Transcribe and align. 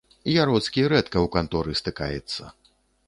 Яроцкі 0.43 0.85
рэдка 0.93 1.17
ў 1.25 1.31
канторы 1.35 1.77
стыкаецца. 1.81 2.43